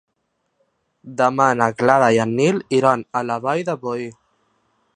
[1.19, 4.09] Demà na Clara i en Nil iran a la Vall de Boí.